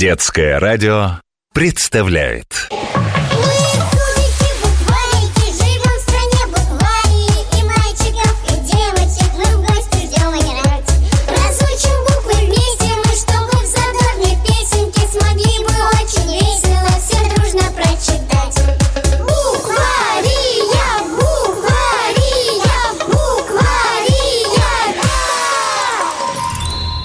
Детское 0.00 0.58
радио 0.58 1.20
представляет! 1.52 2.70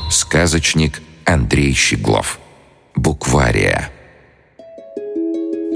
Сказочник 0.09 1.02
Андрей 1.25 1.73
Щеглов. 1.73 2.39
Буквария. 3.06 3.91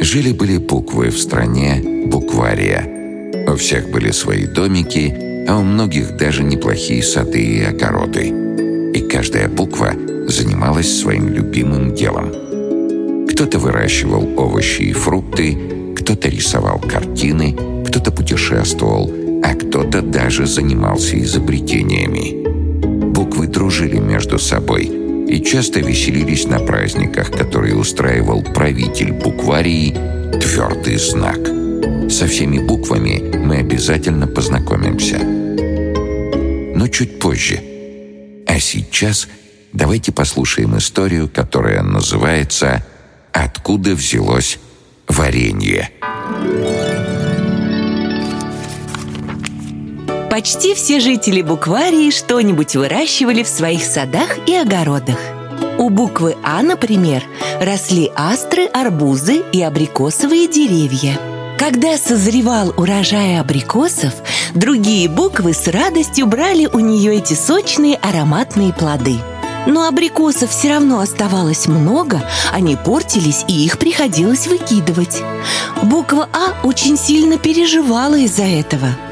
Жили-были 0.02 0.58
буквы 0.58 1.10
в 1.12 1.20
стране 1.20 2.08
Буквария. 2.08 2.90
У 3.48 3.56
всех 3.56 3.92
были 3.92 4.10
свои 4.10 4.48
домики, 4.48 5.46
а 5.48 5.60
у 5.60 5.62
многих 5.62 6.18
даже 6.18 6.42
неплохие 6.42 7.04
сады 7.04 7.40
и 7.40 7.62
огороды. 7.62 8.30
И 8.96 9.02
каждая 9.02 9.48
буква 9.48 9.94
занималась 10.28 11.02
своим 11.02 11.30
любимым 11.30 11.94
делом. 11.94 13.28
Кто-то 13.28 13.60
выращивал 13.60 14.28
овощи 14.36 14.82
и 14.82 14.94
фрукты, 14.94 15.56
кто-то 15.98 16.30
рисовал 16.30 16.80
картины, 16.80 17.56
кто-то 17.86 18.12
путешествовал, 18.12 19.14
а 19.44 19.54
кто-то 19.54 20.02
даже 20.02 20.48
занимался 20.48 21.20
изобретениями. 21.20 22.44
Буквы 23.14 23.46
дружили 23.46 24.00
между 24.00 24.40
собой 24.40 24.99
и 25.30 25.40
часто 25.44 25.80
веселились 25.80 26.46
на 26.46 26.60
праздниках, 26.60 27.32
которые 27.32 27.76
устраивал 27.76 28.42
правитель 28.42 29.12
букварии 29.12 29.92
«Твердый 30.40 30.98
знак». 30.98 31.38
Со 32.10 32.26
всеми 32.26 32.58
буквами 32.58 33.38
мы 33.38 33.58
обязательно 33.58 34.26
познакомимся. 34.26 35.20
Но 35.20 36.88
чуть 36.88 37.20
позже. 37.20 37.62
А 38.48 38.60
сейчас 38.60 39.28
давайте 39.72 40.12
послушаем 40.12 40.76
историю, 40.78 41.30
которая 41.30 41.84
называется 41.84 42.84
«Откуда 43.32 43.94
взялось 43.94 44.58
варенье?». 45.08 45.92
Почти 50.30 50.76
все 50.76 51.00
жители 51.00 51.42
Букварии 51.42 52.12
что-нибудь 52.12 52.76
выращивали 52.76 53.42
в 53.42 53.48
своих 53.48 53.84
садах 53.84 54.38
и 54.48 54.56
огородах. 54.56 55.18
У 55.80 55.90
буквы 55.90 56.38
А, 56.44 56.62
например, 56.62 57.24
росли 57.60 58.12
астры, 58.16 58.66
арбузы 58.66 59.42
и 59.52 59.64
абрикосовые 59.64 60.48
деревья. 60.48 61.18
Когда 61.58 61.98
созревал 61.98 62.74
урожай 62.78 63.40
абрикосов, 63.40 64.14
другие 64.54 65.10
буквы 65.10 65.54
с 65.54 65.68
радостью 65.68 66.28
брали 66.28 66.70
у 66.72 66.80
нее 66.80 67.18
эти 67.18 67.34
сочные 67.34 67.96
ароматные 67.96 68.72
плоды. 68.72 69.18
Но 69.66 69.88
абрикосов 69.88 70.52
все 70.52 70.70
равно 70.70 71.00
оставалось 71.00 71.68
много, 71.68 72.22
они 72.54 72.76
портились, 72.76 73.44
и 73.48 73.66
их 73.66 73.80
приходилось 73.80 74.48
выкидывать. 74.48 75.24
Буква 75.82 76.30
А 76.34 76.66
очень 76.66 76.98
сильно 76.98 77.38
переживала 77.38 78.16
из-за 78.16 78.44
этого– 78.44 78.90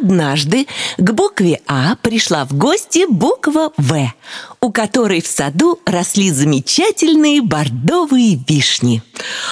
Однажды 0.00 0.66
к 0.96 1.10
букве 1.12 1.60
А 1.66 1.96
пришла 1.96 2.44
в 2.44 2.52
гости 2.52 3.04
буква 3.08 3.72
В, 3.76 4.12
у 4.60 4.70
которой 4.70 5.20
в 5.20 5.26
саду 5.26 5.80
росли 5.86 6.30
замечательные 6.30 7.42
бордовые 7.42 8.38
вишни. 8.48 9.02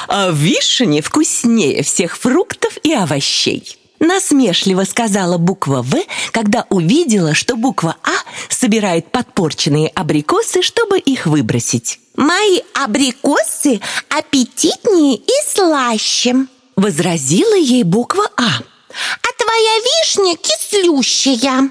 А 0.08 0.30
вишни 0.30 1.00
вкуснее 1.00 1.82
всех 1.82 2.16
фруктов 2.16 2.78
и 2.84 2.92
овощей. 2.92 3.76
Насмешливо 3.98 4.84
сказала 4.84 5.38
буква 5.38 5.82
В, 5.82 5.96
когда 6.30 6.66
увидела, 6.68 7.34
что 7.34 7.56
буква 7.56 7.96
А 8.04 8.12
собирает 8.48 9.10
подпорченные 9.10 9.88
абрикосы, 9.88 10.62
чтобы 10.62 10.98
их 10.98 11.26
выбросить. 11.26 11.98
Мои 12.14 12.60
абрикосы 12.74 13.80
аппетитнее 14.10 15.16
и 15.16 15.32
слаще. 15.48 16.46
Возразила 16.76 17.56
ей 17.56 17.82
буква 17.82 18.24
А. 18.36 18.60
А 19.22 19.28
твоя 19.36 19.78
вишня 20.16 20.36
кислющая. 20.36 21.70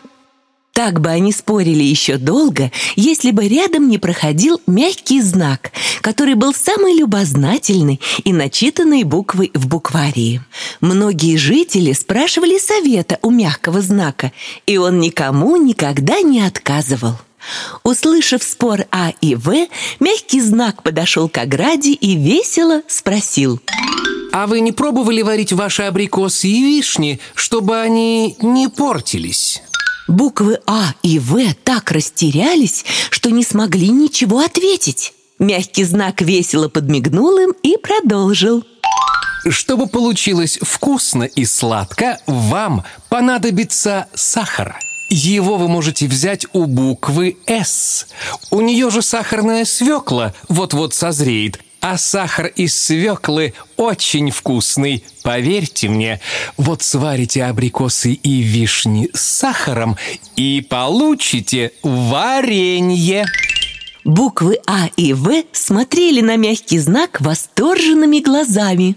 Так 0.74 1.00
бы 1.00 1.10
они 1.10 1.32
спорили 1.32 1.84
еще 1.84 2.18
долго, 2.18 2.70
если 2.98 3.32
бы 3.32 3.48
рядом 3.48 3.88
не 3.88 3.98
проходил 3.98 4.62
мягкий 4.68 5.22
знак, 5.22 5.72
который 6.02 6.34
был 6.36 6.54
самой 6.54 6.98
любознательной 6.98 8.02
и 8.26 8.34
начитанной 8.34 9.04
буквой 9.04 9.52
в 9.54 9.68
букварии. 9.68 10.42
Многие 10.82 11.38
жители 11.38 11.94
спрашивали 11.94 12.58
совета 12.60 13.20
у 13.22 13.32
мягкого 13.32 13.82
знака, 13.82 14.34
и 14.66 14.76
он 14.76 15.00
никому 15.00 15.56
никогда 15.56 16.20
не 16.20 16.42
отказывал. 16.42 17.14
Услышав 17.84 18.44
спор 18.44 18.86
А 18.92 19.14
и 19.22 19.36
В, 19.36 19.68
мягкий 20.02 20.42
знак 20.42 20.84
подошел 20.84 21.30
к 21.30 21.38
ограде 21.38 21.94
и 21.94 22.18
весело 22.18 22.82
спросил. 22.88 23.62
А 24.36 24.48
вы 24.48 24.60
не 24.60 24.74
пробовали 24.74 25.22
варить 25.22 25.54
ваши 25.54 25.84
абрикосы 25.84 26.50
и 26.50 26.62
вишни, 26.62 27.22
чтобы 27.36 27.80
они 27.80 28.36
не 28.42 28.68
портились? 28.68 29.64
Буквы 30.10 30.60
А 30.68 30.94
и 31.04 31.20
В 31.20 31.54
так 31.64 31.90
растерялись, 31.94 32.84
что 33.12 33.32
не 33.32 33.46
смогли 33.46 33.88
ничего 33.88 34.40
ответить. 34.40 35.14
Мягкий 35.40 35.86
знак 35.86 36.22
весело 36.22 36.68
подмигнул 36.68 37.38
им 37.38 37.54
и 37.64 37.78
продолжил. 37.78 38.66
Чтобы 39.48 39.88
получилось 39.88 40.60
вкусно 40.62 41.24
и 41.24 41.46
сладко, 41.46 42.20
вам 42.28 42.84
понадобится 43.08 44.08
сахар. 44.16 44.78
Его 45.10 45.56
вы 45.56 45.70
можете 45.70 46.08
взять 46.08 46.46
у 46.52 46.66
буквы 46.66 47.38
«С». 47.46 48.06
У 48.52 48.60
нее 48.60 48.90
же 48.90 49.02
сахарная 49.02 49.64
свекла 49.64 50.34
вот-вот 50.50 50.94
созреет, 50.94 51.62
а 51.88 52.00
сахар 52.00 52.48
из 52.48 52.76
свеклы 52.80 53.54
очень 53.78 54.32
вкусный, 54.32 55.04
поверьте 55.22 55.88
мне. 55.88 56.20
Вот 56.58 56.82
сварите 56.82 57.44
абрикосы 57.44 58.14
и 58.14 58.42
вишни 58.42 59.12
с 59.14 59.22
сахаром 59.22 59.96
и 60.36 60.66
получите 60.68 61.74
варенье. 61.84 63.28
Буквы 64.04 64.58
А 64.66 64.90
и 64.98 65.14
В 65.14 65.44
смотрели 65.52 66.22
на 66.22 66.38
мягкий 66.38 66.80
знак 66.80 67.22
восторженными 67.22 68.18
глазами. 68.18 68.96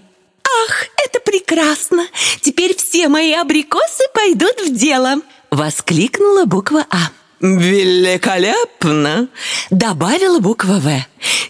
Ах, 0.67 0.87
это 1.07 1.21
прекрасно! 1.21 2.07
Теперь 2.41 2.75
все 2.75 3.09
мои 3.09 3.35
абрикосы 3.35 4.05
пойдут 4.15 4.63
в 4.67 4.75
дело. 4.75 5.17
Воскликнула 5.51 6.47
буква 6.47 6.87
А. 6.89 7.11
«Великолепно!»– 7.41 9.29
добавила 9.71 10.41
буква 10.41 10.81
«В». 10.81 11.07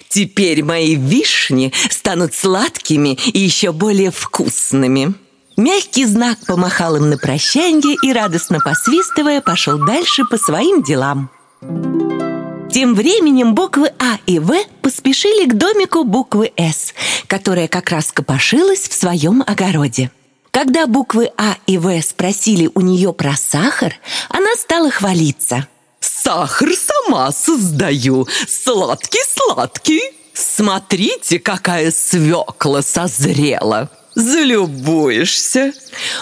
«Теперь 0.09 0.63
мои 0.63 0.95
вишни 0.95 1.73
станут 1.91 2.35
сладкими 2.35 3.15
и 3.15 3.39
еще 3.39 3.73
более 3.73 4.11
вкусными». 4.11 5.15
Мягкий 5.57 6.05
знак 6.05 6.39
помахал 6.47 6.97
им 6.97 7.11
на 7.11 7.19
прощанье 7.19 7.97
и, 8.03 8.13
радостно 8.13 8.61
посвистывая, 8.61 9.41
пошел 9.41 9.77
дальше 9.85 10.25
по 10.25 10.39
своим 10.39 10.85
делам. 10.85 11.31
Тем 12.71 12.95
временем 12.95 13.55
буквы 13.55 13.91
А 13.99 14.19
и 14.27 14.39
В 14.39 14.55
поспешили 14.83 15.49
к 15.49 15.55
домику 15.55 16.05
буквы 16.05 16.53
С, 16.57 16.95
которая 17.27 17.67
как 17.67 17.91
раз 17.91 18.13
копошилась 18.13 18.89
в 18.89 18.93
своем 18.93 19.43
огороде. 19.45 20.13
Когда 20.53 20.87
буквы 20.87 21.33
А 21.37 21.57
и 21.67 21.77
В 21.79 22.01
спросили 22.03 22.71
у 22.75 22.81
нее 22.81 23.13
про 23.13 23.35
сахар, 23.37 23.97
она 24.29 24.55
стала 24.55 24.91
хвалиться. 24.91 25.67
«Сахар 26.23 26.71
сама 26.75 27.33
создаю, 27.33 28.27
сладкий-сладкий. 28.49 30.03
Смотрите, 30.33 31.39
какая 31.39 31.91
свекла 31.91 32.83
созрела!» 32.83 33.91
Залюбуешься. 34.15 35.73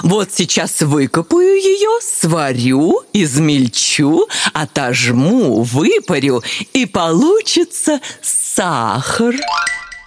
Вот 0.02 0.28
сейчас 0.30 0.82
выкопаю 0.82 1.56
ее, 1.56 1.98
сварю, 2.02 3.00
измельчу, 3.14 4.28
отожму, 4.52 5.62
выпарю, 5.62 6.42
и 6.74 6.84
получится 6.84 8.00
сахар. 8.20 9.36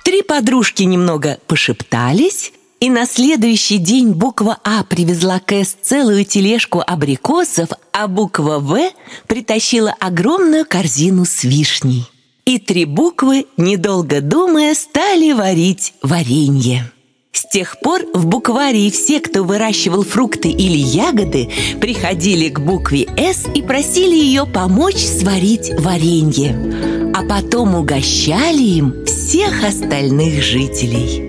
Три 0.06 0.22
подружки 0.22 0.84
немного 0.84 1.40
пошептались, 1.48 2.52
и 2.80 2.90
на 2.90 3.06
следующий 3.06 3.78
день 3.78 4.12
буква 4.12 4.58
А 4.64 4.84
привезла 4.84 5.40
к 5.40 5.52
С 5.52 5.76
целую 5.82 6.26
тележку 6.26 6.82
абрикосов, 6.86 7.70
а 7.92 8.08
буква 8.08 8.60
В 8.60 8.80
притащила 9.28 9.94
огромную 10.00 10.66
корзину 10.66 11.26
с 11.26 11.44
вишней. 11.44 12.06
И 12.46 12.58
три 12.58 12.86
буквы, 12.86 13.46
недолго 13.58 14.22
думая, 14.22 14.74
стали 14.74 15.34
варить 15.34 15.94
варенье. 16.02 16.92
С 17.32 17.46
тех 17.46 17.80
пор 17.82 18.06
в 18.14 18.26
букварии 18.26 18.90
все, 18.90 19.20
кто 19.20 19.44
выращивал 19.44 20.04
фрукты 20.04 20.50
или 20.50 20.78
ягоды, 20.78 21.50
приходили 21.80 22.50
к 22.50 22.60
букве 22.60 23.08
«С» 23.18 23.46
и 23.54 23.62
просили 23.62 24.16
ее 24.16 24.46
помочь 24.46 24.98
сварить 24.98 25.70
варенье. 25.80 27.12
а 27.14 27.24
потом 27.24 27.76
угощали 27.76 28.62
им 28.62 29.06
всех 29.06 29.64
остальных 29.64 30.42
жителей. 30.42 31.29